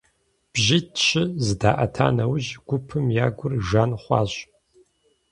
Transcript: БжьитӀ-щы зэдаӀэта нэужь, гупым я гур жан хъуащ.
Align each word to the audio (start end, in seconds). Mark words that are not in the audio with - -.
БжьитӀ-щы 0.51 1.23
зэдаӀэта 1.45 2.07
нэужь, 2.15 2.49
гупым 2.67 3.05
я 3.25 3.27
гур 3.37 3.53
жан 3.67 3.91
хъуащ. 4.01 4.33